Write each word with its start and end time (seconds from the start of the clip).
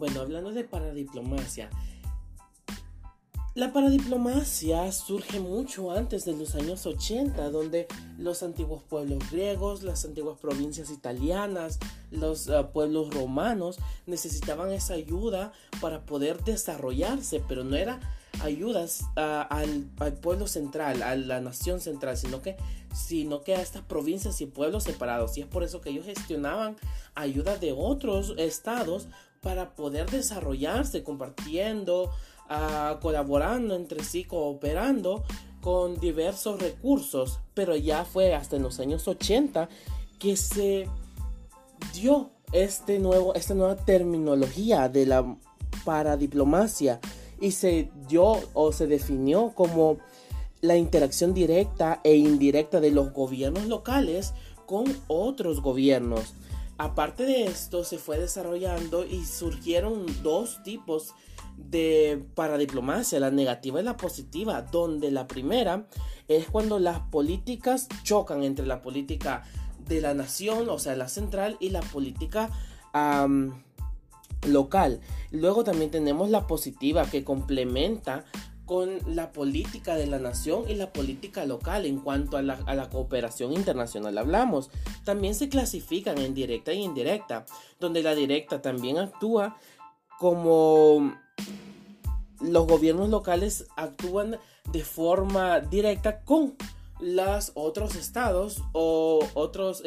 Bueno, 0.00 0.22
hablando 0.22 0.50
de 0.50 0.64
paradiplomacia, 0.64 1.68
la 3.54 3.70
paradiplomacia 3.70 4.90
surge 4.92 5.40
mucho 5.40 5.90
antes 5.90 6.24
de 6.24 6.32
los 6.32 6.54
años 6.54 6.86
80, 6.86 7.50
donde 7.50 7.86
los 8.16 8.42
antiguos 8.42 8.82
pueblos 8.82 9.30
griegos, 9.30 9.82
las 9.82 10.06
antiguas 10.06 10.38
provincias 10.38 10.88
italianas, 10.90 11.78
los 12.10 12.48
uh, 12.48 12.70
pueblos 12.72 13.12
romanos 13.12 13.78
necesitaban 14.06 14.72
esa 14.72 14.94
ayuda 14.94 15.52
para 15.82 16.06
poder 16.06 16.42
desarrollarse, 16.44 17.44
pero 17.46 17.62
no 17.62 17.76
era 17.76 18.00
ayudas 18.42 19.02
uh, 19.18 19.44
al, 19.50 19.90
pueblo 20.22 20.46
central, 20.46 21.02
a 21.02 21.14
la 21.14 21.42
nación 21.42 21.80
central, 21.80 22.16
sino 22.16 22.40
que, 22.40 22.56
sino 22.94 23.42
que 23.42 23.54
a 23.54 23.60
estas 23.60 23.82
provincias 23.82 24.40
y 24.40 24.46
pueblos 24.46 24.84
separados. 24.84 25.36
Y 25.36 25.42
es 25.42 25.46
por 25.46 25.62
eso 25.62 25.82
que 25.82 25.90
ellos 25.90 26.06
gestionaban 26.06 26.78
ayuda 27.14 27.58
de 27.58 27.72
otros 27.72 28.32
estados 28.38 29.08
para 29.40 29.74
poder 29.74 30.10
desarrollarse, 30.10 31.02
compartiendo, 31.02 32.10
colaborando 33.00 33.76
entre 33.76 34.04
sí, 34.04 34.24
cooperando 34.24 35.24
con 35.60 36.00
diversos 36.00 36.60
recursos, 36.60 37.40
pero 37.54 37.76
ya 37.76 38.04
fue 38.04 38.34
hasta 38.34 38.56
en 38.56 38.62
los 38.62 38.80
años 38.80 39.06
80 39.06 39.68
que 40.18 40.36
se 40.36 40.88
dio 41.94 42.30
este 42.52 42.98
nuevo, 42.98 43.34
esta 43.34 43.54
nueva 43.54 43.76
terminología 43.76 44.88
de 44.88 45.06
la 45.06 45.36
paradiplomacia 45.84 47.00
y 47.40 47.52
se 47.52 47.90
dio 48.08 48.38
o 48.52 48.72
se 48.72 48.86
definió 48.86 49.52
como 49.54 49.98
la 50.60 50.76
interacción 50.76 51.32
directa 51.32 52.00
e 52.04 52.16
indirecta 52.16 52.80
de 52.80 52.90
los 52.90 53.12
gobiernos 53.12 53.66
locales 53.66 54.34
con 54.66 54.84
otros 55.08 55.62
gobiernos. 55.62 56.34
Aparte 56.82 57.26
de 57.26 57.44
esto, 57.44 57.84
se 57.84 57.98
fue 57.98 58.18
desarrollando 58.18 59.04
y 59.04 59.26
surgieron 59.26 60.06
dos 60.22 60.62
tipos 60.62 61.12
de 61.58 62.24
paradiplomacia, 62.34 63.20
la 63.20 63.30
negativa 63.30 63.82
y 63.82 63.84
la 63.84 63.98
positiva, 63.98 64.62
donde 64.62 65.10
la 65.10 65.26
primera 65.26 65.88
es 66.26 66.48
cuando 66.48 66.78
las 66.78 67.00
políticas 67.00 67.86
chocan 68.02 68.44
entre 68.44 68.64
la 68.64 68.80
política 68.80 69.42
de 69.86 70.00
la 70.00 70.14
nación, 70.14 70.70
o 70.70 70.78
sea, 70.78 70.96
la 70.96 71.10
central, 71.10 71.58
y 71.60 71.68
la 71.68 71.82
política 71.82 72.48
local. 74.48 75.02
Luego 75.32 75.64
también 75.64 75.90
tenemos 75.90 76.30
la 76.30 76.46
positiva 76.46 77.04
que 77.04 77.24
complementa 77.24 78.24
con 78.70 79.00
la 79.16 79.32
política 79.32 79.96
de 79.96 80.06
la 80.06 80.20
nación 80.20 80.70
y 80.70 80.76
la 80.76 80.92
política 80.92 81.44
local 81.44 81.86
en 81.86 81.98
cuanto 81.98 82.36
a 82.36 82.42
la, 82.42 82.88
cooperación 82.88 83.52
internacional 83.52 84.16
hablamos. 84.16 84.70
También 85.02 85.34
se 85.34 85.48
clasifican 85.48 86.18
en 86.18 86.34
directa 86.34 86.70
e 86.70 86.76
indirecta, 86.76 87.46
donde 87.80 88.00
la 88.00 88.14
directa 88.14 88.62
también 88.62 88.98
actúa 88.98 89.58
como 90.20 91.16
los 92.40 92.66
gobiernos 92.68 93.08
locales 93.08 93.66
actúan 93.76 94.38
de 94.70 94.84
forma 94.84 95.58
directa 95.58 96.20
con 96.20 96.54
los 97.00 97.50
otros 97.56 97.96
estados 97.96 98.62
o 98.70 99.26
otras 99.34 99.82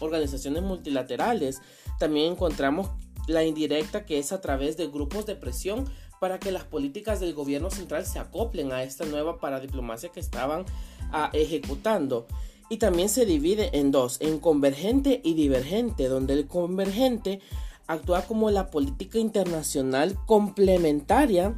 organizaciones 0.00 0.62
multilaterales. 0.62 1.60
También 1.98 2.32
encontramos 2.32 2.88
la 3.26 3.44
indirecta 3.44 4.06
que 4.06 4.18
es 4.18 4.32
a 4.32 4.40
través 4.40 4.78
de 4.78 4.86
grupos 4.86 5.26
de 5.26 5.36
presión 5.36 5.84
para 6.20 6.38
que 6.38 6.52
las 6.52 6.64
políticas 6.64 7.20
del 7.20 7.34
gobierno 7.34 7.70
central 7.70 8.06
se 8.06 8.18
acoplen 8.18 8.72
a 8.72 8.82
esta 8.82 9.04
nueva 9.04 9.38
paradiplomacia 9.38 10.10
que 10.10 10.20
estaban 10.20 10.64
ah, 11.12 11.30
ejecutando. 11.32 12.26
Y 12.70 12.76
también 12.76 13.08
se 13.08 13.24
divide 13.24 13.70
en 13.78 13.90
dos, 13.90 14.20
en 14.20 14.38
convergente 14.38 15.20
y 15.24 15.34
divergente, 15.34 16.08
donde 16.08 16.34
el 16.34 16.46
convergente 16.46 17.40
actúa 17.86 18.22
como 18.22 18.50
la 18.50 18.70
política 18.70 19.18
internacional 19.18 20.18
complementaria 20.26 21.54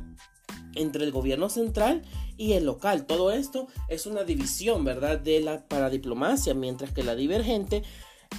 entre 0.76 1.04
el 1.04 1.10
gobierno 1.10 1.48
central 1.48 2.02
y 2.36 2.52
el 2.52 2.64
local. 2.64 3.06
Todo 3.06 3.32
esto 3.32 3.66
es 3.88 4.06
una 4.06 4.22
división, 4.24 4.84
¿verdad?, 4.84 5.18
de 5.18 5.40
la 5.40 5.66
paradiplomacia, 5.66 6.54
mientras 6.54 6.92
que 6.92 7.02
la 7.02 7.16
divergente 7.16 7.82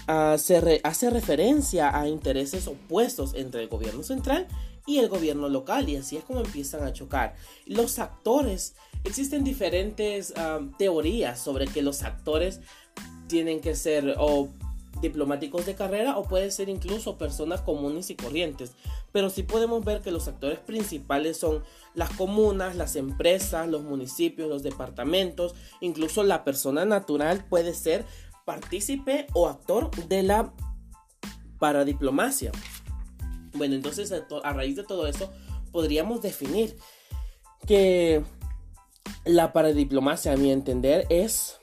uh, 0.08 0.38
se 0.38 0.80
hace 0.84 1.10
referencia 1.10 1.96
a 1.96 2.08
intereses 2.08 2.68
opuestos 2.68 3.34
entre 3.36 3.62
el 3.62 3.68
gobierno 3.68 4.04
central 4.04 4.48
y 4.86 4.98
el 4.98 5.10
gobierno 5.10 5.50
local, 5.50 5.90
y 5.90 5.96
así 5.96 6.18
es 6.18 6.24
como 6.24 6.42
empiezan 6.42 6.84
a 6.84 6.94
chocar. 6.94 7.36
Los 7.66 8.00
actores, 8.00 8.76
existen 9.04 9.44
diferentes 9.44 10.32
uh, 10.32 10.66
teorías 10.78 11.40
sobre 11.40 11.68
que 11.68 11.82
los 11.82 12.04
actores 12.04 12.62
tienen 13.28 13.62
que 13.62 13.76
ser 13.76 14.16
o 14.18 14.50
diplomáticos 15.02 15.66
de 15.66 15.76
carrera 15.76 16.18
o 16.18 16.24
puede 16.24 16.52
ser 16.52 16.70
incluso 16.70 17.18
personas 17.18 17.62
comunes 17.62 18.10
y 18.10 18.16
corrientes. 18.16 18.74
Pero 19.12 19.30
sí 19.30 19.44
podemos 19.44 19.84
ver 19.84 20.02
que 20.02 20.12
los 20.12 20.28
actores 20.28 20.60
principales 20.60 21.38
son 21.38 21.64
las 21.96 22.10
comunas, 22.12 22.76
las 22.76 22.96
empresas, 22.96 23.68
los 23.68 23.84
municipios, 23.84 24.50
los 24.50 24.64
departamentos, 24.64 25.56
incluso 25.80 26.24
la 26.24 26.44
persona 26.44 26.86
natural 26.86 27.46
puede 27.50 27.74
ser 27.74 28.06
partícipe 28.46 29.28
o 29.34 29.48
actor 29.48 29.92
de 30.08 30.24
la 30.24 30.54
paradiplomacia. 31.60 32.52
Bueno, 33.62 33.76
entonces 33.76 34.12
a, 34.12 34.54
raíz 34.54 34.76
de 34.76 34.84
todo 34.84 35.06
eso 35.06 35.30
podríamos 35.72 36.24
definir 36.24 36.80
que 37.68 38.24
la 39.24 39.54
paradiplomacia, 39.54 40.34
a 40.34 40.36
mi 40.36 40.52
entender, 40.52 41.06
es 41.12 41.60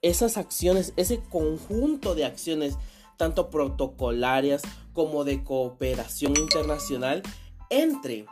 esas 0.00 0.38
acciones, 0.38 0.94
ese 0.96 1.20
conjunto 1.28 2.14
de 2.14 2.24
acciones, 2.24 2.78
tanto 3.18 3.50
protocolarias 3.50 4.62
como 4.94 5.24
de 5.24 5.44
cooperación 5.44 6.38
internacional 6.38 7.22
entre 7.68 8.24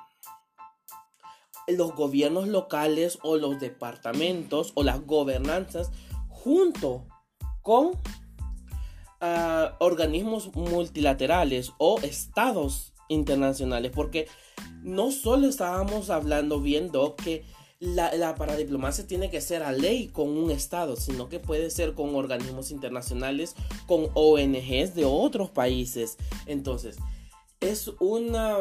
los 1.69 1.95
gobiernos 1.95 2.49
locales 2.49 3.19
o 3.23 3.37
los 3.37 3.61
departamentos 3.61 4.73
o 4.77 4.83
las 4.83 5.05
gobernanzas 5.05 5.91
junto 6.31 7.07
con 7.61 7.89
uh, 7.89 9.75
organismos 9.79 10.57
multilaterales 10.57 11.71
o 11.77 12.01
estados 12.01 12.94
internacionales 13.09 13.93
porque 13.95 14.29
no 14.83 15.11
solo 15.11 15.49
estábamos 15.49 16.11
hablando 16.11 16.61
viendo 16.61 17.17
que 17.17 17.45
la, 17.81 18.15
la, 18.15 18.35
paradiplomacia 18.35 19.07
tiene 19.07 19.31
que 19.31 19.41
ser 19.41 19.63
a 19.63 19.73
ley 19.73 20.09
con 20.09 20.29
un 20.29 20.51
Estado, 20.51 20.97
sino 20.97 21.29
que 21.29 21.39
puede 21.39 21.71
ser 21.71 21.95
con 21.95 22.15
organismos 22.15 22.71
internacionales, 22.71 23.55
con 23.87 24.09
ONGs 24.15 24.95
de 24.95 25.05
otros 25.05 25.51
países. 25.51 26.17
Entonces, 26.47 26.97
es 27.61 27.91
una... 28.01 28.59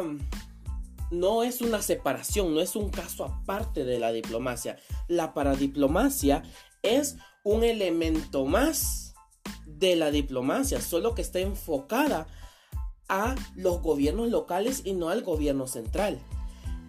No 1.10 1.42
es 1.44 1.60
una 1.60 1.80
separación, 1.80 2.54
no 2.54 2.60
es 2.60 2.74
un 2.74 2.88
caso 2.90 3.24
aparte 3.24 3.84
de 3.84 4.00
la 4.00 4.10
diplomacia. 4.10 4.78
La 5.06 5.32
paradiplomacia 5.32 6.42
es 6.82 7.16
un 7.44 7.62
elemento 7.62 8.46
más 8.46 9.14
de 9.66 9.96
la 9.96 10.10
diplomacia, 10.10 10.80
solo 10.80 11.14
que 11.14 11.22
está 11.22 11.38
enfocada 11.38 12.26
a 13.08 13.34
los 13.54 13.82
gobiernos 13.82 14.30
locales 14.30 14.82
y 14.84 14.92
no 14.92 15.08
al 15.08 15.22
gobierno 15.22 15.66
central. 15.66 16.20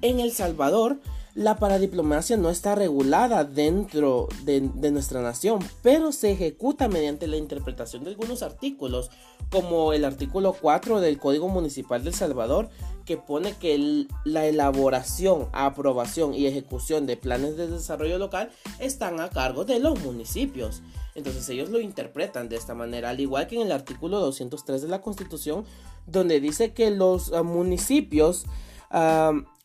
En 0.06 0.20
El 0.20 0.32
Salvador, 0.32 1.00
la 1.34 1.58
paradiplomacia 1.58 2.38
no 2.38 2.52
está 2.52 2.76
regulada 2.76 3.44
dentro 3.44 4.28
de, 4.44 4.62
nuestra 4.92 5.24
nación, 5.24 5.58
pero 5.82 6.12
se 6.12 6.32
ejecuta 6.32 6.88
mediante 6.88 7.26
la 7.26 7.38
interpretación 7.38 8.04
de 8.04 8.12
algunos 8.12 8.44
artículos, 8.44 9.10
como 9.50 9.94
el 9.94 10.06
artículo 10.06 10.54
4 10.62 11.02
del 11.02 11.18
Código 11.18 11.50
Municipal 11.50 12.04
de 12.04 12.10
El 12.10 12.16
Salvador, 12.16 12.70
que 13.04 13.18
pone 13.18 13.54
que 13.54 14.06
la 14.26 14.46
elaboración, 14.46 15.50
aprobación 15.54 16.36
y 16.36 16.46
ejecución 16.46 17.08
de 17.08 17.18
planes 17.18 17.58
de 17.58 17.66
desarrollo 17.66 18.20
local 18.20 18.52
están 18.80 19.20
a 19.20 19.32
cargo 19.32 19.66
de 19.66 19.80
los 19.80 20.00
municipios. 20.04 20.84
Entonces 21.16 21.50
ellos 21.50 21.72
lo 21.72 21.80
interpretan 21.80 22.48
de 22.48 22.58
esta 22.58 22.75
manera, 22.75 23.10
al 23.10 23.19
igual 23.19 23.48
que 23.48 23.56
en 23.56 23.63
el 23.63 23.72
artículo 23.72 24.19
203 24.19 24.84
de 24.84 24.88
la 24.88 25.01
Constitución, 25.01 25.66
donde 26.06 26.40
dice 26.40 26.74
que 26.74 26.92
los 26.92 27.34
ah, 27.34 27.42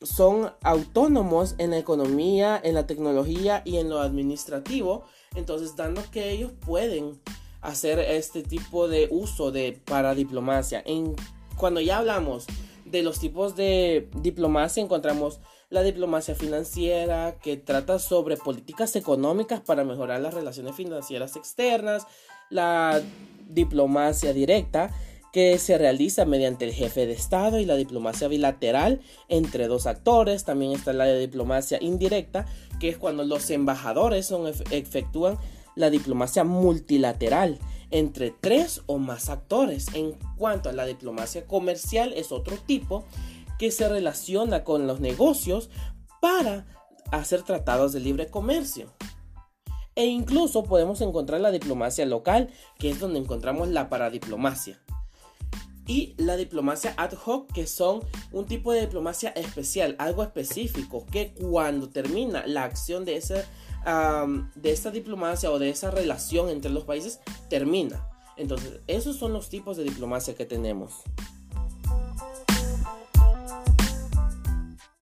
son 0.03 0.53
autónomos 0.63 1.55
en 1.59 1.71
la 1.71 1.79
economía, 1.79 2.61
en 2.63 2.75
la 2.75 2.87
tecnología 2.87 3.63
y 3.65 3.77
en 3.77 3.89
lo 3.89 4.01
administrativo. 4.01 5.05
Entonces, 5.35 5.77
dando 5.77 6.03
que 6.11 6.31
ellos 6.31 6.53
pueden 6.65 7.21
hacer 7.61 7.99
este 7.99 8.43
tipo 8.43 8.89
de 8.89 9.09
uso 9.11 9.53
de 9.53 9.81
paradiplomacia. 9.85 10.83
En, 10.85 11.15
cuando 11.57 11.81
ya 11.81 11.99
hablamos 11.99 12.47
de 12.85 13.03
los 13.03 13.21
tipos 13.21 13.55
de 13.55 14.09
diplomacia, 14.17 14.83
encontramos 14.83 15.41
la 15.69 15.83
diplomacia 15.83 16.35
financiera 16.35 17.37
que 17.41 17.57
trata 17.57 17.99
sobre 18.01 18.37
políticas 18.37 18.97
económicas 18.97 19.61
para 19.61 19.85
mejorar 19.85 20.21
las 20.21 20.35
relaciones 20.35 20.75
financieras 20.75 21.37
externas, 21.37 22.07
la 22.49 23.01
diplomacia 23.49 24.33
directa 24.33 24.91
que 25.33 25.59
se 25.59 25.79
realiza 25.79 26.25
mediante 26.25 26.65
el 26.65 26.73
jefe 26.73 27.07
de 27.07 27.13
Estado 27.13 27.59
y 27.59 27.67
la 27.67 27.77
diplomacia 27.77 28.29
bilateral 28.29 29.01
entre 29.29 29.69
dos 29.69 29.87
actores. 29.87 30.45
También 30.45 30.73
está 30.73 30.93
la 30.93 31.07
diplomacia 31.07 31.79
indirecta, 31.81 32.47
que 32.79 32.89
es 32.89 32.99
cuando 32.99 33.25
los 33.25 33.49
embajadores 33.51 34.27
son, 34.27 34.53
efectúan 34.71 35.39
la 35.77 35.91
diplomacia 35.91 36.45
multilateral 36.45 37.59
entre 37.91 38.31
tres 38.31 38.83
o 38.87 38.99
más 38.99 39.29
actores. 39.29 39.87
En 39.95 40.13
cuanto 40.37 40.69
a 40.69 40.73
la 40.73 40.87
diplomacia 40.87 41.47
comercial, 41.47 42.13
es 42.15 42.33
otro 42.33 42.57
tipo 42.57 43.05
que 43.59 43.71
se 43.71 43.89
relaciona 43.89 44.65
con 44.65 44.87
los 44.87 45.01
negocios 45.01 45.71
para 46.21 46.67
hacer 47.13 47.43
tratados 47.43 47.93
de 47.93 48.01
libre 48.01 48.29
comercio. 48.29 48.93
E 49.97 50.07
incluso 50.07 50.65
podemos 50.65 51.01
encontrar 51.01 51.41
la 51.41 51.51
diplomacia 51.51 52.07
local, 52.07 52.49
que 52.79 52.91
es 52.91 53.01
donde 53.01 53.19
encontramos 53.19 53.69
la 53.69 53.89
paradiplomacia. 53.89 54.81
Y 55.91 56.15
la 56.19 56.37
diplomacia 56.37 56.95
ad 56.97 57.15
hoc, 57.27 57.53
que 57.53 57.67
son 57.67 58.01
un 58.31 58.47
tipo 58.47 58.73
de 58.73 58.83
diplomacia 58.83 59.31
especial, 59.31 59.97
algo 59.99 60.23
específico, 60.23 61.05
que 61.11 61.35
cuando 61.35 61.89
termina 61.89 62.47
la 62.47 62.63
acción 62.63 63.05
de 63.05 63.17
esa, 63.17 63.45
de 64.55 64.71
esa 64.71 64.93
diplomacia 64.93 65.51
o 65.51 65.59
de 65.59 65.71
esa 65.71 65.91
relación 65.91 66.49
entre 66.49 66.71
los 66.71 66.85
países, 66.85 67.19
termina. 67.49 68.09
Entonces, 68.37 68.79
esos 68.87 69.17
son 69.17 69.33
los 69.33 69.49
tipos 69.49 69.77
de 69.77 69.83
diplomacia 69.83 70.37
que 70.37 70.47
tenemos. 70.47 70.93